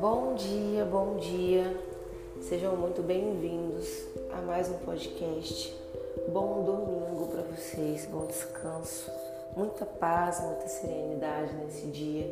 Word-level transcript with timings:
Bom 0.00 0.34
dia, 0.34 0.86
bom 0.86 1.16
dia. 1.16 1.76
Sejam 2.40 2.74
muito 2.74 3.02
bem-vindos 3.02 4.06
a 4.32 4.40
mais 4.40 4.70
um 4.70 4.78
podcast. 4.78 5.76
Bom 6.28 6.64
domingo 6.64 7.26
para 7.26 7.42
vocês, 7.42 8.06
bom 8.06 8.24
descanso, 8.24 9.10
muita 9.54 9.84
paz, 9.84 10.40
muita 10.40 10.68
serenidade 10.68 11.54
nesse 11.56 11.86
dia, 11.88 12.24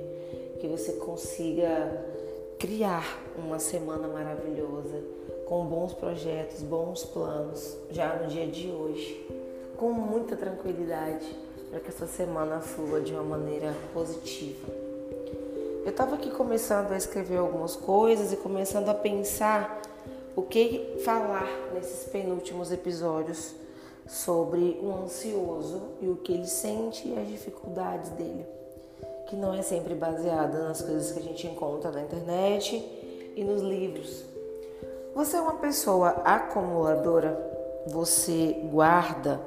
que 0.58 0.66
você 0.66 0.92
consiga 0.94 2.06
criar 2.58 3.22
uma 3.36 3.58
semana 3.58 4.08
maravilhosa, 4.08 4.98
com 5.46 5.66
bons 5.66 5.92
projetos, 5.92 6.62
bons 6.62 7.04
planos, 7.04 7.76
já 7.90 8.16
no 8.16 8.28
dia 8.28 8.46
de 8.46 8.70
hoje, 8.70 9.26
com 9.76 9.92
muita 9.92 10.36
tranquilidade, 10.36 11.43
para 11.70 11.80
que 11.80 11.88
essa 11.88 12.06
semana 12.06 12.60
flua 12.60 13.00
de 13.00 13.12
uma 13.12 13.22
maneira 13.22 13.74
positiva. 13.92 14.68
Eu 15.84 15.90
estava 15.90 16.14
aqui 16.14 16.30
começando 16.30 16.92
a 16.92 16.96
escrever 16.96 17.36
algumas 17.36 17.76
coisas 17.76 18.32
e 18.32 18.36
começando 18.36 18.88
a 18.88 18.94
pensar 18.94 19.82
o 20.34 20.42
que 20.42 20.98
falar 21.04 21.46
nesses 21.74 22.08
penúltimos 22.10 22.72
episódios 22.72 23.54
sobre 24.06 24.78
o 24.82 24.92
ansioso 25.04 25.82
e 26.00 26.08
o 26.08 26.16
que 26.16 26.32
ele 26.32 26.46
sente 26.46 27.08
e 27.08 27.18
as 27.18 27.28
dificuldades 27.28 28.10
dele, 28.10 28.46
que 29.28 29.36
não 29.36 29.54
é 29.54 29.62
sempre 29.62 29.94
baseada 29.94 30.68
nas 30.68 30.82
coisas 30.82 31.12
que 31.12 31.18
a 31.18 31.22
gente 31.22 31.46
encontra 31.46 31.90
na 31.90 32.02
internet 32.02 32.76
e 33.36 33.44
nos 33.44 33.62
livros. 33.62 34.24
Você 35.14 35.36
é 35.36 35.40
uma 35.40 35.54
pessoa 35.54 36.08
acumuladora? 36.24 37.38
Você 37.86 38.56
guarda 38.70 39.40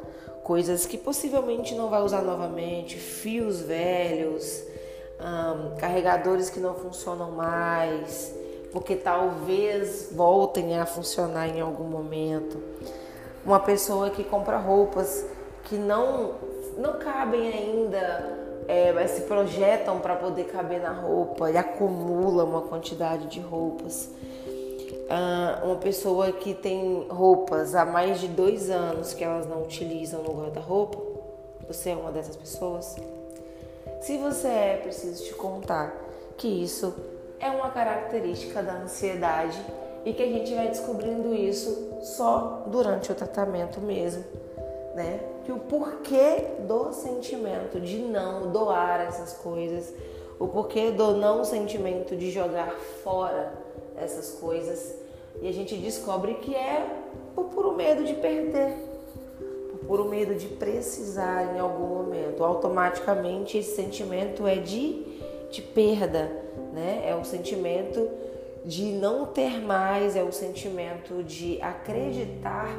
coisas 0.47 0.85
que 0.85 0.97
possivelmente 0.97 1.75
não 1.75 1.89
vai 1.89 2.01
usar 2.01 2.21
novamente, 2.21 2.95
fios 2.95 3.59
velhos, 3.59 4.63
carregadores 5.77 6.49
que 6.49 6.57
não 6.57 6.73
funcionam 6.73 7.31
mais, 7.31 8.33
porque 8.71 8.95
talvez 8.95 10.07
voltem 10.09 10.79
a 10.79 10.85
funcionar 10.85 11.49
em 11.49 11.59
algum 11.59 11.83
momento. 11.83 12.63
Uma 13.45 13.59
pessoa 13.59 14.09
que 14.09 14.23
compra 14.23 14.57
roupas 14.57 15.25
que 15.65 15.75
não, 15.75 16.35
não 16.77 16.93
cabem 16.93 17.51
ainda, 17.51 18.63
é, 18.69 18.93
mas 18.93 19.11
se 19.11 19.21
projetam 19.23 19.99
para 19.99 20.15
poder 20.15 20.45
caber 20.45 20.81
na 20.81 20.93
roupa 20.93 21.51
e 21.51 21.57
acumula 21.57 22.45
uma 22.45 22.61
quantidade 22.61 23.27
de 23.27 23.41
roupas. 23.41 24.09
Uh, 25.07 25.65
uma 25.65 25.75
pessoa 25.77 26.33
que 26.33 26.53
tem 26.53 27.07
roupas 27.09 27.73
há 27.73 27.85
mais 27.85 28.19
de 28.19 28.27
dois 28.27 28.69
anos 28.69 29.13
que 29.13 29.23
elas 29.23 29.47
não 29.47 29.63
utilizam 29.63 30.21
no 30.21 30.33
guarda-roupa, 30.33 30.99
você 31.65 31.91
é 31.91 31.95
uma 31.95 32.11
dessas 32.11 32.35
pessoas? 32.35 32.97
Se 34.01 34.17
você 34.17 34.47
é, 34.47 34.79
preciso 34.83 35.23
te 35.23 35.33
contar 35.33 35.95
que 36.35 36.47
isso 36.47 36.93
é 37.39 37.49
uma 37.49 37.69
característica 37.69 38.61
da 38.61 38.73
ansiedade 38.73 39.57
e 40.03 40.11
que 40.11 40.21
a 40.21 40.27
gente 40.27 40.53
vai 40.53 40.67
descobrindo 40.67 41.33
isso 41.33 41.99
só 42.01 42.63
durante 42.67 43.11
o 43.11 43.15
tratamento 43.15 43.79
mesmo, 43.79 44.23
né? 44.93 45.21
Que 45.45 45.51
o 45.53 45.59
porquê 45.59 46.47
do 46.67 46.91
sentimento 46.91 47.79
de 47.79 47.99
não 47.99 48.51
doar 48.51 49.01
essas 49.01 49.33
coisas, 49.33 49.93
o 50.37 50.47
porquê 50.47 50.91
do 50.91 51.13
não 51.13 51.43
sentimento 51.43 52.15
de 52.15 52.29
jogar 52.29 52.71
fora 53.03 53.53
essas 53.97 54.39
coisas 54.39 54.95
e 55.41 55.47
a 55.47 55.51
gente 55.51 55.75
descobre 55.75 56.35
que 56.35 56.55
é 56.55 56.85
por 57.35 57.45
puro 57.45 57.73
medo 57.73 58.03
de 58.03 58.13
perder, 58.15 58.75
por 59.71 59.79
puro 59.87 60.05
medo 60.05 60.33
de 60.33 60.47
precisar 60.47 61.55
em 61.55 61.59
algum 61.59 61.87
momento. 61.87 62.43
Automaticamente 62.43 63.57
esse 63.57 63.75
sentimento 63.75 64.47
é 64.47 64.55
de, 64.55 65.03
de 65.51 65.61
perda, 65.61 66.31
né? 66.73 67.03
É 67.05 67.15
o 67.15 67.23
sentimento 67.23 68.09
de 68.65 68.85
não 68.93 69.27
ter 69.27 69.61
mais, 69.61 70.15
é 70.15 70.23
o 70.23 70.31
sentimento 70.31 71.23
de 71.23 71.61
acreditar 71.61 72.75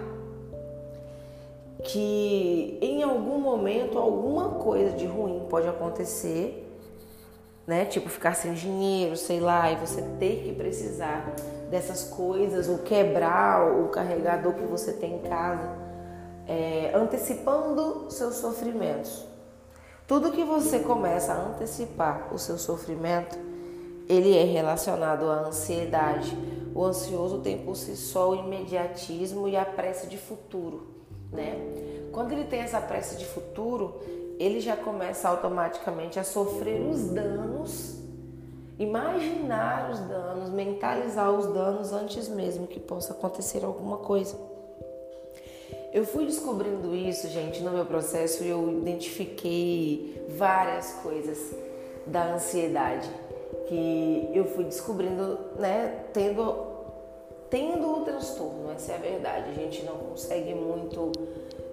que 1.84 2.76
em 2.82 3.04
algum 3.04 3.38
momento 3.38 3.98
alguma 3.98 4.50
coisa 4.50 4.90
de 4.96 5.06
ruim 5.06 5.46
pode 5.48 5.68
acontecer 5.68 6.67
né? 7.68 7.84
Tipo 7.84 8.08
ficar 8.08 8.34
sem 8.34 8.54
dinheiro, 8.54 9.14
sei 9.14 9.40
lá, 9.40 9.70
e 9.70 9.76
você 9.76 10.00
ter 10.18 10.42
que 10.42 10.54
precisar 10.54 11.34
dessas 11.70 12.04
coisas, 12.04 12.66
ou 12.66 12.78
quebrar 12.78 13.78
o 13.78 13.88
carregador 13.88 14.54
que 14.54 14.64
você 14.64 14.94
tem 14.94 15.16
em 15.16 15.18
casa, 15.18 15.76
é, 16.46 16.90
antecipando 16.94 18.10
seus 18.10 18.36
sofrimentos. 18.36 19.22
Tudo 20.06 20.32
que 20.32 20.42
você 20.42 20.78
começa 20.78 21.34
a 21.34 21.48
antecipar 21.48 22.32
o 22.32 22.38
seu 22.38 22.56
sofrimento, 22.56 23.38
ele 24.08 24.34
é 24.34 24.44
relacionado 24.44 25.30
à 25.30 25.48
ansiedade. 25.48 26.34
O 26.74 26.82
ansioso 26.82 27.40
tem 27.40 27.58
por 27.58 27.76
si 27.76 27.94
só 27.98 28.30
o 28.30 28.34
imediatismo 28.34 29.46
e 29.46 29.54
a 29.58 29.66
pressa 29.66 30.06
de 30.06 30.16
futuro, 30.16 30.86
né? 31.30 31.58
Quando 32.12 32.32
ele 32.32 32.44
tem 32.44 32.60
essa 32.60 32.80
pressa 32.80 33.14
de 33.16 33.26
futuro, 33.26 34.00
ele 34.38 34.60
já 34.60 34.76
começa 34.76 35.28
automaticamente 35.28 36.18
a 36.18 36.24
sofrer 36.24 36.80
os 36.80 37.08
danos, 37.10 37.96
imaginar 38.78 39.90
os 39.90 39.98
danos, 40.00 40.50
mentalizar 40.50 41.30
os 41.32 41.46
danos 41.46 41.92
antes 41.92 42.28
mesmo 42.28 42.66
que 42.66 42.78
possa 42.78 43.12
acontecer 43.12 43.64
alguma 43.64 43.98
coisa. 43.98 44.36
Eu 45.92 46.04
fui 46.04 46.26
descobrindo 46.26 46.94
isso, 46.94 47.28
gente, 47.28 47.62
no 47.62 47.70
meu 47.70 47.86
processo 47.86 48.44
e 48.44 48.48
eu 48.48 48.70
identifiquei 48.70 50.26
várias 50.36 50.92
coisas 51.02 51.38
da 52.06 52.34
ansiedade 52.34 53.08
que 53.68 54.30
eu 54.32 54.44
fui 54.44 54.64
descobrindo, 54.64 55.38
né, 55.58 56.04
tendo 56.12 56.68
tendo 57.50 57.90
o 57.90 58.04
transtorno, 58.04 58.70
essa 58.70 58.92
é 58.92 58.94
a 58.96 58.98
verdade. 58.98 59.50
A 59.50 59.54
gente 59.54 59.82
não 59.84 59.96
consegue 59.96 60.54
muito 60.54 61.12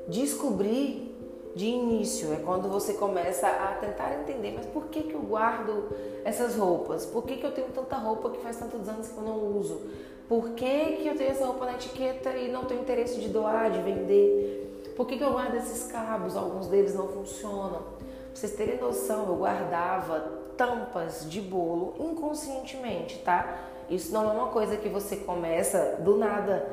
descobrir 0.07 1.14
de 1.55 1.67
início, 1.67 2.33
é 2.33 2.35
quando 2.35 2.67
você 2.67 2.95
começa 2.95 3.47
a 3.47 3.67
tentar 3.79 4.13
entender, 4.13 4.51
mas 4.53 4.65
por 4.65 4.87
que, 4.87 5.03
que 5.03 5.13
eu 5.13 5.21
guardo 5.21 5.87
essas 6.25 6.57
roupas? 6.57 7.05
Por 7.05 7.23
que, 7.23 7.37
que 7.37 7.45
eu 7.45 7.51
tenho 7.53 7.69
tanta 7.69 7.95
roupa 7.95 8.29
que 8.29 8.39
faz 8.39 8.57
tantos 8.57 8.89
anos 8.89 9.07
que 9.07 9.17
eu 9.17 9.23
não 9.23 9.57
uso? 9.57 9.81
Por 10.27 10.49
que, 10.49 10.97
que 10.97 11.07
eu 11.07 11.15
tenho 11.15 11.31
essa 11.31 11.45
roupa 11.45 11.65
na 11.65 11.75
etiqueta 11.75 12.31
e 12.31 12.51
não 12.51 12.65
tenho 12.65 12.81
interesse 12.81 13.21
de 13.21 13.29
doar, 13.29 13.71
de 13.71 13.81
vender? 13.81 14.93
Por 14.97 15.07
que, 15.07 15.17
que 15.17 15.23
eu 15.23 15.31
guardo 15.31 15.55
esses 15.55 15.89
cabos? 15.89 16.35
Alguns 16.35 16.67
deles 16.67 16.93
não 16.93 17.07
funcionam. 17.07 17.83
Pra 17.99 18.05
vocês 18.33 18.53
terem 18.53 18.77
noção, 18.77 19.25
eu 19.27 19.35
guardava 19.35 20.19
tampas 20.57 21.25
de 21.29 21.39
bolo 21.39 21.95
inconscientemente, 21.99 23.19
tá? 23.19 23.59
Isso 23.89 24.11
não 24.11 24.29
é 24.29 24.33
uma 24.33 24.47
coisa 24.47 24.75
que 24.75 24.89
você 24.89 25.15
começa 25.17 25.99
do 26.01 26.17
nada 26.17 26.69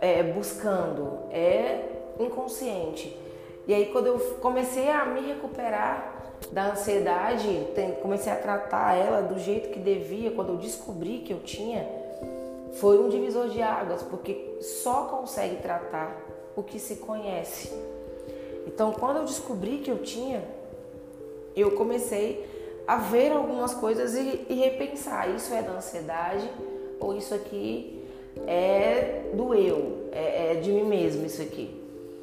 é, 0.00 0.22
buscando, 0.22 1.18
é 1.32 1.88
inconsciente. 2.18 3.18
E 3.70 3.72
aí 3.72 3.86
quando 3.86 4.08
eu 4.08 4.18
comecei 4.40 4.90
a 4.90 5.04
me 5.04 5.20
recuperar 5.20 6.24
da 6.50 6.72
ansiedade, 6.72 7.68
comecei 8.02 8.32
a 8.32 8.34
tratar 8.34 8.96
ela 8.96 9.22
do 9.22 9.38
jeito 9.38 9.68
que 9.68 9.78
devia, 9.78 10.32
quando 10.32 10.48
eu 10.48 10.56
descobri 10.56 11.18
que 11.18 11.32
eu 11.32 11.38
tinha, 11.38 11.88
foi 12.72 12.98
um 12.98 13.08
divisor 13.08 13.48
de 13.48 13.62
águas, 13.62 14.02
porque 14.02 14.56
só 14.60 15.04
consegue 15.04 15.62
tratar 15.62 16.20
o 16.56 16.64
que 16.64 16.80
se 16.80 16.96
conhece. 16.96 17.72
Então, 18.66 18.90
quando 18.90 19.18
eu 19.18 19.24
descobri 19.24 19.78
que 19.78 19.90
eu 19.92 19.98
tinha, 19.98 20.42
eu 21.54 21.70
comecei 21.76 22.44
a 22.88 22.96
ver 22.96 23.30
algumas 23.30 23.72
coisas 23.72 24.16
e, 24.16 24.46
e 24.48 24.54
repensar: 24.54 25.30
isso 25.30 25.54
é 25.54 25.62
da 25.62 25.74
ansiedade 25.74 26.50
ou 26.98 27.16
isso 27.16 27.32
aqui 27.32 28.04
é 28.48 29.30
do 29.32 29.54
eu, 29.54 30.08
é, 30.10 30.54
é 30.54 30.54
de 30.56 30.72
mim 30.72 30.86
mesmo, 30.86 31.24
isso 31.24 31.40
aqui 31.40 31.79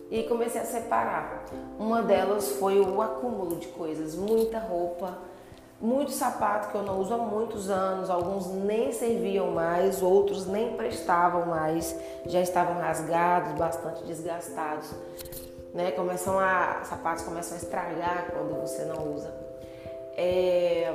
e 0.10 0.24
comecei 0.24 0.62
a 0.62 0.66
separar. 0.66 1.46
Uma 1.78 2.02
delas 2.02 2.52
foi 2.54 2.80
o 2.80 3.02
acúmulo 3.02 3.58
de 3.58 3.68
coisas, 3.68 4.16
muita 4.16 4.60
roupa, 4.60 5.18
muito 5.80 6.12
sapato 6.12 6.70
que 6.70 6.76
eu 6.76 6.84
não 6.84 7.00
uso 7.00 7.14
há 7.14 7.18
muitos 7.18 7.70
anos, 7.70 8.10
alguns 8.10 8.48
nem 8.48 8.92
serviam 8.92 9.52
mais, 9.52 10.02
outros 10.02 10.48
nem 10.48 10.76
prestavam 10.76 11.46
mais, 11.46 11.96
já 12.26 12.42
estavam 12.42 12.80
rasgados, 12.80 13.54
bastante 13.54 14.04
desgastados. 14.04 14.90
Né? 15.74 15.92
Começam 15.92 16.40
a, 16.40 16.82
sapatos 16.84 17.24
começam 17.24 17.56
a 17.56 17.62
estragar 17.62 18.32
quando 18.32 18.60
você 18.60 18.86
não 18.86 19.14
usa. 19.14 19.32
É, 20.16 20.92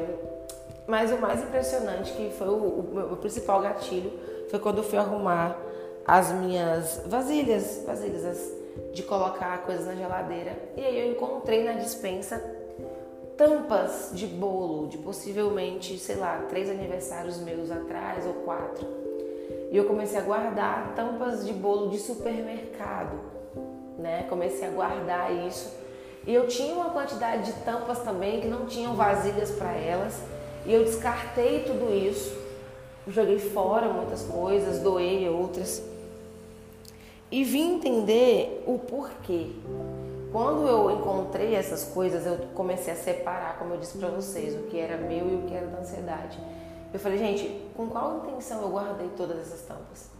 mas 0.86 1.12
o 1.12 1.18
mais 1.18 1.40
impressionante 1.40 2.12
que 2.12 2.30
foi 2.36 2.48
o, 2.48 2.52
o, 2.52 3.12
o 3.12 3.16
principal 3.18 3.60
gatilho 3.60 4.12
foi 4.50 4.58
quando 4.58 4.78
eu 4.78 4.84
fui 4.84 4.98
arrumar 4.98 5.56
as 6.04 6.32
minhas 6.32 7.02
vasilhas, 7.06 7.84
vasilhas, 7.86 8.24
as 8.24 8.61
de 8.92 9.02
colocar 9.02 9.64
coisas 9.64 9.86
na 9.86 9.94
geladeira. 9.94 10.56
E 10.76 10.84
aí 10.84 11.00
eu 11.00 11.12
encontrei 11.12 11.64
na 11.64 11.72
dispensa 11.72 12.42
tampas 13.36 14.10
de 14.12 14.26
bolo 14.26 14.88
de 14.88 14.98
possivelmente, 14.98 15.98
sei 15.98 16.16
lá, 16.16 16.44
três 16.48 16.68
aniversários 16.70 17.38
meus 17.38 17.70
atrás 17.70 18.26
ou 18.26 18.34
quatro. 18.34 18.86
E 19.70 19.76
eu 19.76 19.86
comecei 19.86 20.18
a 20.18 20.22
guardar 20.22 20.94
tampas 20.94 21.46
de 21.46 21.52
bolo 21.52 21.88
de 21.88 21.98
supermercado, 21.98 23.18
né? 23.98 24.26
Comecei 24.28 24.68
a 24.68 24.70
guardar 24.70 25.32
isso 25.46 25.74
E 26.26 26.32
eu 26.32 26.46
tinha 26.46 26.74
uma 26.74 26.90
quantidade 26.90 27.46
de 27.46 27.52
tampas 27.64 27.98
também 28.00 28.40
que 28.40 28.46
não 28.46 28.66
tinham 28.66 28.94
vasilhas 28.94 29.50
para 29.50 29.72
elas. 29.72 30.20
E 30.64 30.72
eu 30.72 30.84
descartei 30.84 31.64
tudo 31.64 31.92
isso. 31.92 32.36
Joguei 33.08 33.40
fora 33.40 33.88
muitas 33.88 34.22
coisas, 34.22 34.78
doei 34.78 35.28
outras. 35.28 35.82
E 37.32 37.42
vim 37.44 37.76
entender 37.76 38.62
o 38.66 38.78
porquê. 38.78 39.52
Quando 40.30 40.68
eu 40.68 40.90
encontrei 40.90 41.54
essas 41.54 41.82
coisas, 41.82 42.26
eu 42.26 42.36
comecei 42.54 42.92
a 42.92 42.96
separar, 42.96 43.58
como 43.58 43.72
eu 43.72 43.78
disse 43.80 43.96
para 43.96 44.08
vocês, 44.08 44.54
o 44.54 44.64
que 44.64 44.78
era 44.78 44.98
meu 44.98 45.26
e 45.30 45.34
o 45.36 45.42
que 45.46 45.54
era 45.54 45.66
da 45.66 45.78
ansiedade. 45.78 46.38
Eu 46.92 47.00
falei, 47.00 47.16
gente, 47.16 47.70
com 47.74 47.86
qual 47.86 48.18
intenção 48.18 48.60
eu 48.60 48.68
guardei 48.68 49.08
todas 49.16 49.38
essas 49.38 49.62
tampas? 49.62 50.10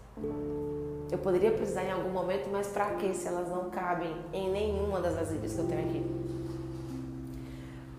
Eu 1.11 1.19
poderia 1.19 1.50
precisar 1.50 1.85
em 1.85 1.93
algum 1.93 2.09
momento, 2.09 2.49
mas 2.50 2.69
para 2.69 2.87
que 2.94 3.12
se 3.12 3.29
elas 3.29 3.50
não 3.50 3.69
cabem 3.69 4.17
em 4.32 4.50
nenhuma 4.50 4.99
das 4.99 5.15
vasilhas 5.15 5.53
que 5.53 5.58
eu 5.58 5.67
tenho 5.67 5.81
aqui? 5.81 6.06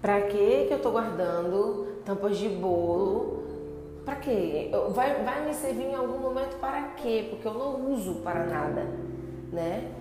Para 0.02 0.22
que 0.22 0.66
que 0.66 0.74
eu 0.74 0.78
estou 0.78 0.92
guardando 0.92 2.02
tampas 2.04 2.36
de 2.36 2.50
bolo? 2.50 3.44
Para 4.06 4.16
que? 4.16 4.72
Vai, 4.90 5.24
vai 5.24 5.46
me 5.46 5.54
servir 5.54 5.86
em 5.86 5.96
algum 5.96 6.18
momento 6.18 6.58
para 6.60 6.82
quê? 6.98 7.28
Porque 7.30 7.48
eu 7.48 7.54
não 7.54 7.92
uso 7.92 8.16
para 8.16 8.46
nada, 8.46 8.86
né? 9.52 9.92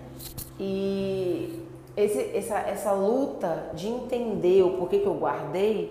E 0.59 1.65
esse, 1.97 2.37
essa, 2.37 2.59
essa 2.59 2.93
luta 2.93 3.71
de 3.75 3.89
entender 3.89 4.63
o 4.63 4.77
porquê 4.79 4.99
que 4.99 5.07
eu 5.07 5.15
guardei, 5.15 5.91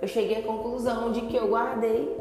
eu 0.00 0.06
cheguei 0.06 0.38
à 0.38 0.42
conclusão 0.42 1.10
de 1.10 1.22
que 1.22 1.36
eu 1.36 1.48
guardei 1.48 2.16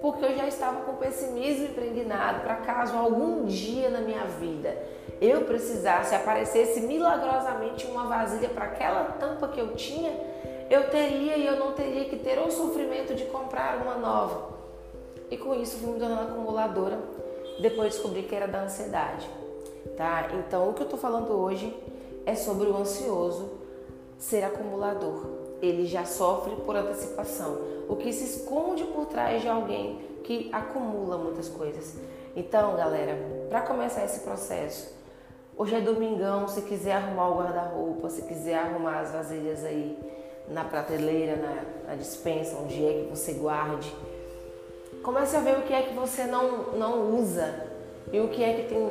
porque 0.00 0.24
eu 0.24 0.36
já 0.36 0.46
estava 0.46 0.82
com 0.82 0.94
pessimismo 0.96 1.66
impregnado 1.66 2.40
para 2.40 2.56
caso 2.56 2.96
algum 2.96 3.44
dia 3.44 3.88
na 3.88 4.00
minha 4.00 4.24
vida 4.24 4.76
eu 5.20 5.42
precisasse, 5.42 6.14
aparecesse 6.14 6.80
milagrosamente 6.80 7.86
uma 7.86 8.04
vasilha 8.04 8.48
para 8.48 8.66
aquela 8.66 9.04
tampa 9.18 9.48
que 9.48 9.60
eu 9.60 9.74
tinha, 9.74 10.12
eu 10.70 10.88
teria 10.90 11.36
e 11.36 11.46
eu 11.46 11.56
não 11.56 11.72
teria 11.72 12.04
que 12.06 12.16
ter 12.16 12.38
o 12.38 12.50
sofrimento 12.50 13.14
de 13.14 13.24
comprar 13.26 13.82
uma 13.82 13.94
nova. 13.96 14.56
E 15.30 15.36
com 15.36 15.54
isso 15.54 15.78
fui 15.78 15.92
me 15.92 15.98
tornando 15.98 16.32
acumuladora, 16.32 16.98
depois 17.60 17.94
descobri 17.94 18.22
que 18.22 18.34
era 18.34 18.46
da 18.46 18.62
ansiedade. 18.62 19.28
Tá? 19.96 20.28
Então 20.34 20.70
o 20.70 20.74
que 20.74 20.82
eu 20.82 20.86
estou 20.86 20.98
falando 20.98 21.32
hoje 21.32 21.74
é 22.24 22.34
sobre 22.34 22.68
o 22.68 22.76
ansioso 22.76 23.50
ser 24.18 24.44
acumulador 24.44 25.46
ele 25.60 25.86
já 25.86 26.04
sofre 26.04 26.54
por 26.56 26.76
antecipação, 26.76 27.58
o 27.88 27.96
que 27.96 28.12
se 28.12 28.24
esconde 28.24 28.84
por 28.84 29.06
trás 29.06 29.42
de 29.42 29.48
alguém 29.48 30.00
que 30.22 30.50
acumula 30.52 31.16
muitas 31.16 31.48
coisas. 31.48 31.96
Então, 32.34 32.76
galera, 32.76 33.16
para 33.48 33.62
começar 33.62 34.04
esse 34.04 34.20
processo, 34.20 34.92
hoje 35.56 35.74
é 35.74 35.80
domingão, 35.80 36.46
se 36.48 36.62
quiser 36.62 36.92
arrumar 36.92 37.30
o 37.30 37.38
guarda-roupa, 37.38 38.10
se 38.10 38.22
quiser 38.22 38.58
arrumar 38.58 39.00
as 39.00 39.12
vasilhas 39.12 39.64
aí 39.64 39.98
na 40.48 40.64
prateleira, 40.64 41.36
na, 41.36 41.90
na 41.90 41.94
dispensa, 41.96 42.56
onde 42.56 42.84
é 42.84 43.02
que 43.02 43.10
você 43.10 43.32
guarde, 43.32 43.92
comece 45.02 45.36
a 45.36 45.40
ver 45.40 45.58
o 45.58 45.62
que 45.62 45.72
é 45.72 45.82
que 45.82 45.94
você 45.94 46.24
não, 46.24 46.72
não 46.72 47.16
usa 47.18 47.68
e 48.12 48.20
o 48.20 48.28
que 48.28 48.42
é 48.42 48.54
que 48.54 48.68
tem 48.68 48.90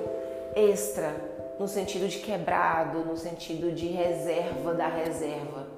extra, 0.55 1.15
no 1.59 1.67
sentido 1.67 2.07
de 2.07 2.19
quebrado, 2.19 2.99
no 2.99 3.15
sentido 3.15 3.71
de 3.71 3.87
reserva 3.87 4.73
da 4.73 4.87
reserva 4.87 5.75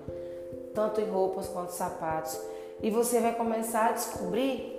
tanto 0.77 1.01
em 1.01 1.09
roupas 1.09 1.47
quanto 1.47 1.71
sapatos. 1.71 2.39
E 2.83 2.91
você 2.91 3.19
vai 3.19 3.33
começar 3.33 3.88
a 3.88 3.91
descobrir 3.94 4.75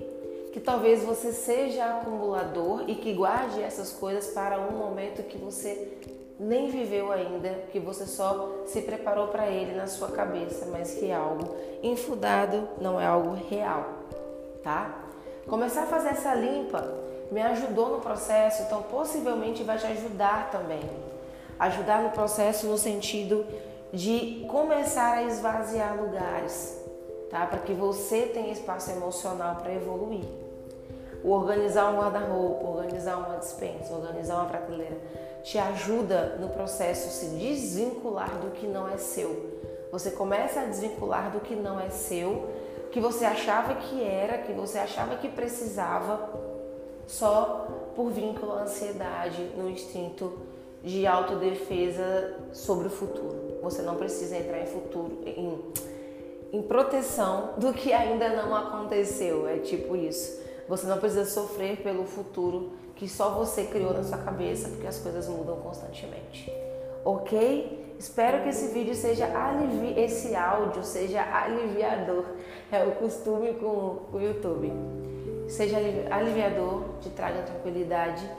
que 0.53 0.61
talvez 0.61 1.03
você 1.03 1.33
seja 1.33 1.85
acumulador 1.87 2.89
e 2.89 2.95
que 2.95 3.12
guarde 3.12 3.61
essas 3.61 3.93
coisas 3.93 4.29
para 4.29 4.61
um 4.61 4.79
momento 4.79 5.25
que 5.25 5.37
você 5.37 5.99
nem 6.38 6.70
viveu 6.70 7.11
ainda, 7.11 7.49
que 7.73 7.81
você 7.81 8.06
só 8.06 8.62
se 8.67 8.82
preparou 8.82 9.29
para 9.29 9.49
ele 9.49 9.75
na 9.75 9.87
sua 9.87 10.08
cabeça, 10.08 10.67
mas 10.70 10.94
que 10.94 11.11
é 11.11 11.14
algo 11.14 11.56
infundado, 11.82 12.69
não 12.81 13.00
é 13.00 13.06
algo 13.06 13.37
real, 13.49 13.85
tá? 14.62 15.05
Começar 15.49 15.82
a 15.82 15.87
fazer 15.87 16.11
essa 16.11 16.35
limpa 16.35 16.87
me 17.31 17.43
ajudou 17.43 17.90
no 17.90 18.00
processo, 18.00 18.62
então 18.62 18.82
possivelmente 18.82 19.62
vai 19.62 19.79
te 19.79 19.87
ajudar 19.87 20.50
também. 20.50 20.82
Ajudar 21.58 22.02
no 22.02 22.11
processo 22.11 22.67
no 22.67 22.79
sentido 22.79 23.44
de 23.93 24.46
começar 24.49 25.14
a 25.14 25.23
esvaziar 25.25 26.00
lugares, 26.00 26.79
tá? 27.31 27.46
Para 27.46 27.58
que 27.58 27.73
você 27.73 28.23
tenha 28.23 28.52
espaço 28.52 28.90
emocional 28.90 29.56
para 29.56 29.75
evoluir. 29.75 30.25
O 31.25 31.31
organizar 31.31 31.93
um 31.93 31.99
guarda-roupa, 31.99 32.67
organizar 32.67 33.17
uma 33.17 33.37
dispensa, 33.37 33.93
organizar 33.94 34.37
uma 34.37 34.47
prateleira 34.47 34.97
te 35.43 35.59
ajuda 35.59 36.37
no 36.41 36.49
processo 36.50 37.09
se 37.11 37.26
desvincular 37.37 38.38
do 38.38 38.50
que 38.50 38.67
não 38.67 38.88
é 38.88 38.97
seu. 38.97 39.59
Você 39.91 40.11
começa 40.11 40.61
a 40.61 40.65
desvincular 40.65 41.31
do 41.31 41.41
que 41.41 41.56
não 41.56 41.81
é 41.81 41.88
seu, 41.88 42.50
que 42.91 43.00
você 43.00 43.25
achava 43.25 43.75
que 43.75 44.03
era, 44.03 44.38
que 44.38 44.53
você 44.53 44.79
achava 44.79 45.17
que 45.17 45.29
precisava, 45.29 46.31
só 47.06 47.67
por 47.97 48.11
vínculo 48.11 48.53
à 48.53 48.62
ansiedade, 48.62 49.43
no 49.56 49.71
instinto 49.71 50.38
de 50.82 51.06
autodefesa 51.06 52.37
sobre 52.53 52.88
o 52.88 52.91
futuro. 52.91 53.59
Você 53.62 53.82
não 53.82 53.97
precisa 53.97 54.37
entrar 54.37 54.61
em 54.61 54.67
futuro, 54.67 55.19
em, 55.25 55.59
em 56.53 56.62
proteção 56.62 57.55
do 57.56 57.73
que 57.73 57.93
ainda 57.93 58.29
não 58.29 58.55
aconteceu. 58.55 59.49
É 59.49 59.56
tipo 59.59 59.97
isso. 59.97 60.48
Você 60.69 60.87
não 60.87 60.99
precisa 60.99 61.25
sofrer 61.25 61.79
pelo 61.79 62.05
futuro 62.05 62.73
que 62.94 63.09
só 63.09 63.31
você 63.31 63.65
criou 63.65 63.94
na 63.94 64.03
sua 64.03 64.19
cabeça, 64.19 64.69
porque 64.69 64.87
as 64.87 64.99
coisas 64.99 65.26
mudam 65.29 65.56
constantemente. 65.56 66.53
Ok? 67.05 67.94
Espero 67.99 68.43
que 68.43 68.49
esse 68.49 68.69
vídeo 68.73 68.94
seja 68.94 69.26
alivi 69.26 69.99
esse 69.99 70.37
áudio 70.37 70.85
seja 70.85 71.23
aliviador. 71.23 72.25
É 72.70 72.85
o 72.85 72.93
costume 72.97 73.55
com 73.55 74.03
o 74.12 74.20
YouTube. 74.20 74.70
Seja 75.49 75.79
aliviador, 76.11 76.82
te 77.00 77.09
traga 77.09 77.41
tranquilidade 77.41 78.31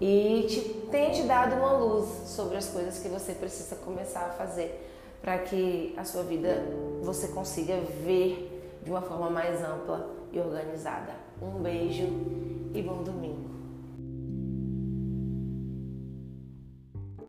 e 0.00 0.46
te, 0.48 0.60
tenha 0.90 1.10
te 1.10 1.24
dado 1.24 1.56
uma 1.56 1.72
luz 1.72 2.08
sobre 2.24 2.56
as 2.56 2.66
coisas 2.70 2.98
que 2.98 3.08
você 3.08 3.34
precisa 3.34 3.76
começar 3.76 4.24
a 4.24 4.30
fazer 4.30 4.90
para 5.20 5.36
que 5.36 5.94
a 5.98 6.04
sua 6.04 6.22
vida 6.22 6.64
você 7.02 7.28
consiga 7.28 7.76
ver 8.02 8.78
de 8.82 8.90
uma 8.90 9.02
forma 9.02 9.28
mais 9.28 9.62
ampla 9.62 10.08
e 10.32 10.40
organizada. 10.40 11.23
Um 11.42 11.62
beijo 11.62 12.06
e 12.74 12.82
bom 12.82 13.02
domingo. 13.02 13.53